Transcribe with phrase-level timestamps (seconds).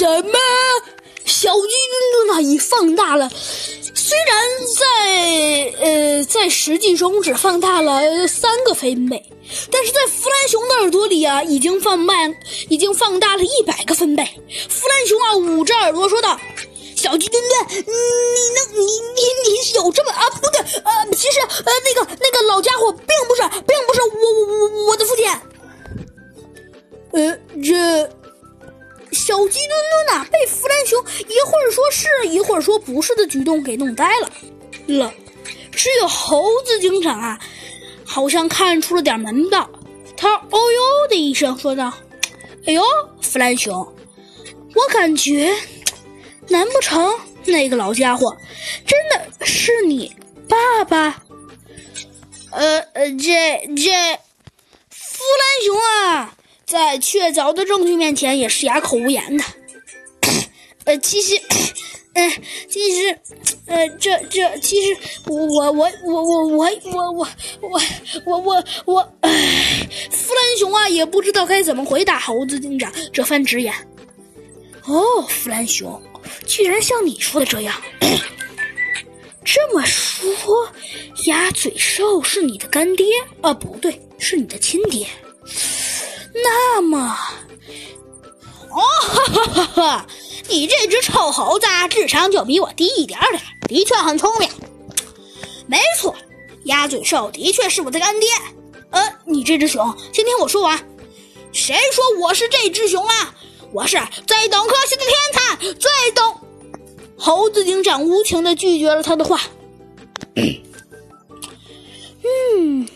[0.00, 0.32] 什么？
[1.26, 2.42] 小鸡墩墩呢？
[2.42, 3.30] 已放大了，
[3.94, 4.34] 虽然
[4.78, 9.22] 在呃在实际中只放大了三个分贝，
[9.70, 12.34] 但是在弗兰熊的耳朵里啊，已经放慢，
[12.70, 14.24] 已经放大了一百个分贝。
[14.70, 16.40] 弗兰熊啊，捂着耳朵说道
[16.96, 17.92] ：“小鸡墩墩，你能，
[18.74, 20.30] 你你你有这么啊？
[20.30, 25.28] 不对，呃，其实呃那个那个老家伙并不是，并不是我我我我的父亲。
[27.12, 28.10] 呃，这。”
[29.20, 29.68] 小鸡墩
[30.08, 30.98] 墩呐，被弗兰熊
[31.28, 34.30] 一会儿说是一会儿说不是的举动给弄呆了。
[34.86, 35.12] 了，
[35.70, 37.38] 只有猴子警长啊，
[38.02, 39.68] 好像看出了点门道。
[40.16, 41.92] 他哦哟的一声说道
[42.66, 42.82] ：“哎呦，
[43.20, 43.76] 弗兰熊，
[44.74, 45.54] 我感觉，
[46.48, 48.34] 难不成那个老家伙
[48.86, 50.16] 真的是你
[50.48, 51.22] 爸爸？”
[52.52, 54.18] 呃呃，这这，
[56.70, 59.42] 在确凿的证据面前，也是哑口无言的。
[60.86, 61.34] 呃，其实，
[62.14, 62.32] 呃，
[62.68, 63.18] 其实，
[63.66, 64.96] 呃，这这，其实，
[65.26, 66.68] 我我我我我我
[67.10, 67.28] 我
[67.60, 67.80] 我
[68.24, 73.74] 我我我，唉，弗兰熊啊，也不知道该怎么回答猴子警长这番直言。
[74.84, 76.00] 哦，弗兰熊，
[76.46, 77.82] 居然像你说的这样。
[79.44, 80.72] 这么说，
[81.26, 83.06] 鸭嘴兽是你的干爹？
[83.40, 85.08] 啊，不对，是你的亲爹。
[86.42, 87.16] 那么，
[88.70, 90.06] 哦，哈哈哈哈！
[90.48, 94.48] 你这只臭猴子智商就比我低一点点，的确很聪明。
[95.66, 96.14] 没错，
[96.64, 98.28] 鸭嘴兽的确是我的干爹。
[98.90, 100.78] 呃，你这只熊，先听我说完。
[101.52, 103.34] 谁说我是这只熊啊？
[103.72, 103.96] 我是
[104.26, 106.36] 最懂科学的天才，最懂。
[107.16, 109.40] 猴子警长无情的拒绝了他的话。
[112.56, 112.88] 嗯。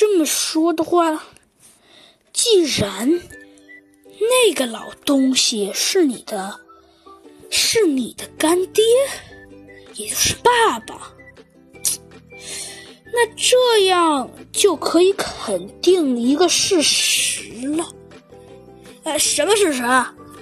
[0.00, 1.24] 这么说的话，
[2.32, 3.20] 既然
[4.20, 6.60] 那个老东西是你的，
[7.50, 8.84] 是你的干爹，
[9.94, 11.12] 也就是爸爸，
[13.06, 17.92] 那这样就可以肯定一个事实了。
[19.02, 19.82] 哎，什么事实？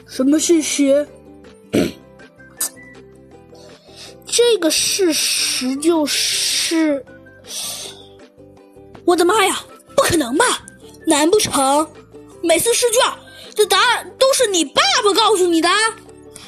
[0.06, 1.08] 什么事实？
[4.26, 7.02] 这个事实就是。
[9.06, 9.60] 我的妈呀，
[9.94, 10.44] 不可能吧？
[11.06, 11.88] 难不成
[12.42, 13.00] 每次试卷
[13.54, 15.68] 的答案都是你爸爸告诉你的？